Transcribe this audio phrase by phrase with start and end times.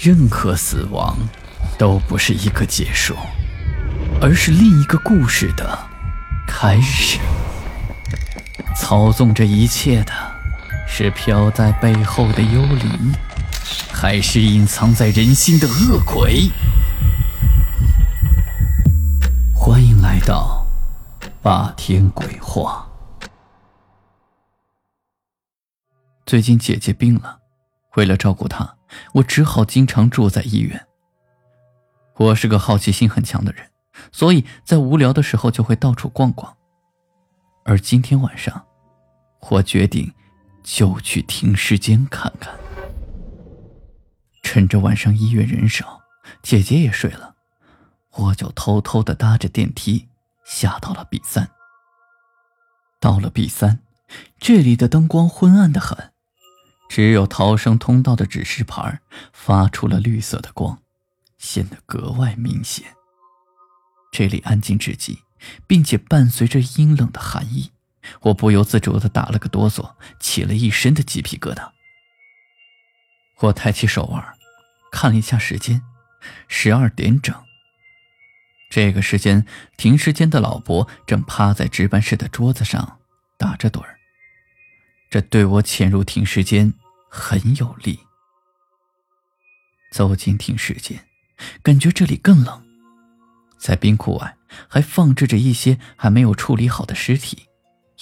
[0.00, 1.18] 任何死亡
[1.76, 3.16] 都不是一个结束，
[4.22, 5.76] 而是另一个故事的
[6.46, 7.18] 开始。
[8.76, 10.12] 操纵这一切的
[10.86, 13.12] 是飘在背后的幽灵，
[13.92, 16.48] 还是隐藏在人心的恶鬼？
[19.52, 20.64] 欢迎来到
[21.42, 22.86] 霸天鬼话。
[26.24, 27.40] 最近姐姐病了，
[27.96, 28.76] 为了照顾她，
[29.14, 30.86] 我只好经常住在医院。
[32.16, 33.70] 我是个好奇心很强的人，
[34.10, 36.56] 所以在无聊的时候就会到处逛逛。
[37.64, 38.66] 而今天晚上，
[39.50, 40.12] 我决定
[40.62, 42.58] 就去停尸间看看。
[44.42, 46.00] 趁着晚上医院人少，
[46.42, 47.34] 姐姐也睡了，
[48.14, 50.08] 我就偷偷的搭着电梯
[50.44, 51.50] 下到了 B 三。
[52.98, 53.80] 到了 B 三，
[54.40, 56.12] 这里的灯光昏暗的很。
[56.88, 59.00] 只有逃生通道的指示牌
[59.32, 60.82] 发出了绿色的光，
[61.36, 62.94] 显得格外明显。
[64.10, 65.22] 这里安静至极，
[65.66, 67.70] 并且伴随着阴冷的寒意，
[68.22, 71.70] 我不由自主地打了个哆嗦，起了一身的鸡皮疙瘩。
[73.40, 74.24] 我抬起手腕，
[74.90, 75.82] 看了一下时间，
[76.48, 77.34] 十二点整。
[78.70, 79.46] 这个时间，
[79.76, 82.98] 停尸间的老伯正趴在值班室的桌子上
[83.38, 83.98] 打着盹儿。
[85.10, 86.74] 这对我潜入停尸间
[87.08, 87.98] 很有力。
[89.90, 91.06] 走进停尸间，
[91.62, 92.64] 感觉这里更冷。
[93.58, 94.36] 在冰库外
[94.68, 97.48] 还放置着一些还没有处理好的尸体，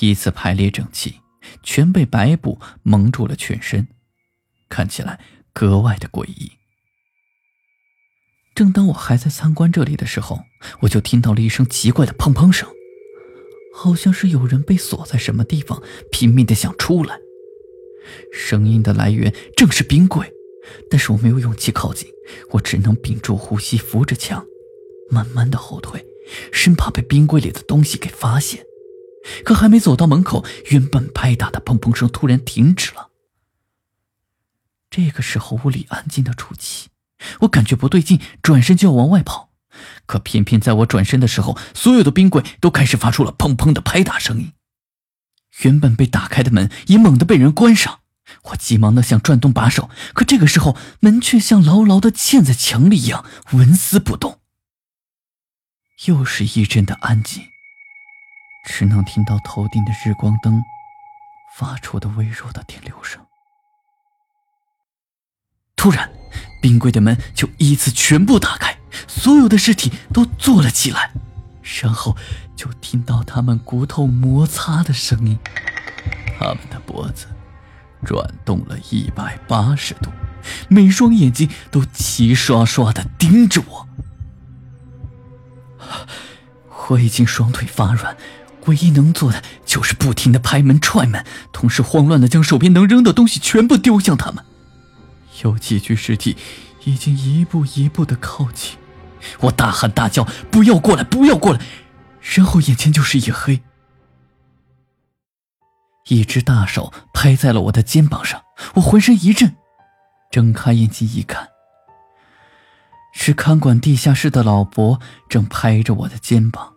[0.00, 1.20] 依次排列整齐，
[1.62, 3.86] 全被白布蒙住了全身，
[4.68, 5.20] 看起来
[5.52, 6.52] 格外的诡异。
[8.54, 10.44] 正当我还在参观这里的时候，
[10.80, 12.68] 我就听到了一声奇怪的砰砰声。
[13.76, 17.18] 好像是有人被锁在什么地方，拼命的想出来。
[18.32, 20.32] 声音的来源正是冰柜，
[20.90, 22.08] 但是我没有勇气靠近，
[22.50, 24.44] 我只能屏住呼吸，扶着墙，
[25.10, 26.04] 慢慢的后退，
[26.52, 28.64] 生怕被冰柜里的东西给发现。
[29.44, 33.10] 可还没走到门口，原本拍打的砰砰声突然停止了。
[34.90, 36.88] 这个时候屋里安静的出奇，
[37.40, 39.50] 我感觉不对劲，转身就要往外跑。
[40.06, 44.52] 可偏偏在我转身的时候，所有的冰柜都开始发出了砰砰的拍打声音。
[45.62, 48.00] 原本被打开的门也猛地被人关上。
[48.44, 54.40] 我急忙的想转动把手，可这个时候门却像牢牢的嵌在墙里一样纹丝不动。
[56.06, 57.44] 又是一阵的安静，
[58.66, 60.62] 只能听到头顶的日光灯
[61.56, 63.24] 发出的微弱的电流声。
[65.76, 66.10] 突然，
[66.62, 68.76] 冰柜的门就依次全部打开。
[69.06, 71.12] 所有的尸体都坐了起来，
[71.82, 72.16] 然后
[72.54, 75.38] 就听到他们骨头摩擦的声音，
[76.38, 77.26] 他们的脖子
[78.04, 80.10] 转动了一百八十度，
[80.68, 83.88] 每双眼睛都齐刷刷的盯着我。
[86.88, 88.14] 我已经双腿发软，
[88.66, 94.44] 唯一能做的就是不停的拍门踹门，同时慌乱的将手边能扔的东西全部丢向他们。
[95.42, 96.36] 有几具尸体
[96.84, 98.76] 已经一步一步的靠近。
[99.40, 101.60] 我大喊大叫：“不要过来，不要过来！”
[102.34, 103.62] 然后眼前就是一黑，
[106.08, 108.42] 一只大手拍在了我的肩膀上，
[108.74, 109.56] 我浑身一震，
[110.30, 111.48] 睁开眼睛一看，
[113.12, 116.72] 是看管地下室的老伯正拍着我的肩膀。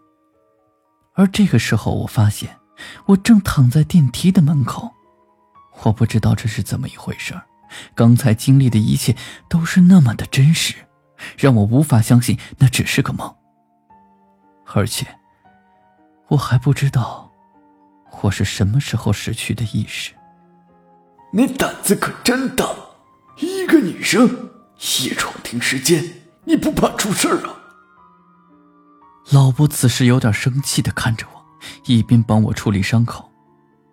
[1.14, 2.58] 而这个时候，我发现
[3.08, 4.92] 我正躺在电梯的门口，
[5.84, 7.34] 我不知道这是怎么一回事
[7.96, 9.16] 刚才经历的一切
[9.50, 10.87] 都是那么的真实。
[11.38, 13.36] 让我无法相信那只是个梦，
[14.74, 15.08] 而且
[16.30, 17.32] 我还不知道
[18.22, 20.14] 我是什么时候失去的意识。
[21.32, 22.70] 你胆子可真大，
[23.38, 24.50] 一个女生
[25.04, 26.04] 夜闯停尸间，
[26.46, 27.54] 你不怕出事啊？
[29.32, 31.46] 老伯此时有点生气的看着我，
[31.86, 33.30] 一边帮我处理伤口。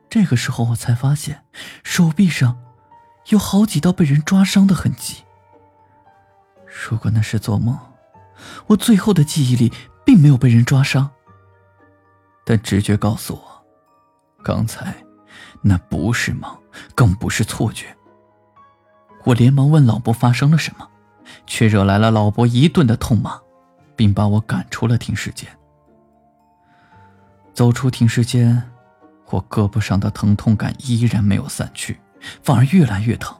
[0.08, 1.44] 这个时候我才发现
[1.82, 2.56] 手臂上
[3.30, 5.23] 有好几道被人抓伤的痕迹。
[6.74, 7.78] 如果那是做梦，
[8.66, 9.72] 我最后的记忆里
[10.04, 11.08] 并没有被人抓伤。
[12.44, 13.64] 但直觉告诉我，
[14.42, 14.94] 刚才
[15.62, 16.50] 那不是梦，
[16.94, 17.96] 更不是错觉。
[19.24, 20.86] 我连忙问老伯发生了什么，
[21.46, 23.40] 却惹来了老伯一顿的痛骂，
[23.96, 25.48] 并把我赶出了停尸间。
[27.54, 28.70] 走出停尸间，
[29.30, 31.98] 我胳膊上的疼痛感依然没有散去，
[32.42, 33.34] 反而越来越疼。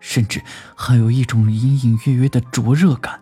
[0.00, 0.42] 甚至
[0.76, 3.20] 还有一种隐隐约约的灼热感。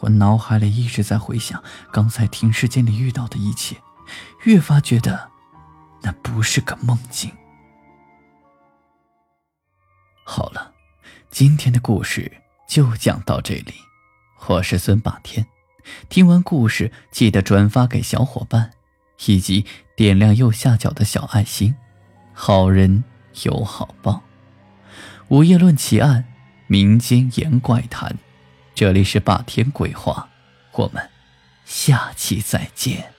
[0.00, 3.76] 我脑海里一直在回想刚才停尸间里遇到的一切，
[4.44, 5.30] 越发觉得
[6.02, 7.30] 那不是个梦境。
[10.24, 10.72] 好了，
[11.30, 12.30] 今天的故事
[12.68, 13.74] 就讲到这里，
[14.46, 15.46] 我是孙霸天。
[16.08, 18.72] 听完故事，记得转发给小伙伴，
[19.26, 19.64] 以及
[19.96, 21.74] 点亮右下角的小爱心。
[22.32, 23.04] 好人
[23.44, 24.23] 有好报。
[25.28, 26.26] 午夜论奇案，
[26.66, 28.18] 民间言怪谈。
[28.74, 30.28] 这里是霸天鬼话，
[30.72, 31.08] 我们
[31.64, 33.13] 下期再见。